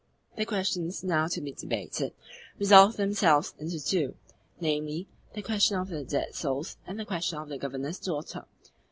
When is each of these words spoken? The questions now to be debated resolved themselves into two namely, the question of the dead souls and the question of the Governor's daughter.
The 0.35 0.47
questions 0.47 1.03
now 1.03 1.27
to 1.27 1.41
be 1.41 1.51
debated 1.51 2.13
resolved 2.57 2.97
themselves 2.97 3.53
into 3.59 3.79
two 3.79 4.15
namely, 4.59 5.07
the 5.35 5.43
question 5.43 5.77
of 5.77 5.89
the 5.89 6.03
dead 6.03 6.33
souls 6.33 6.75
and 6.87 6.99
the 6.99 7.05
question 7.05 7.37
of 7.37 7.49
the 7.49 7.59
Governor's 7.59 7.99
daughter. 7.99 8.45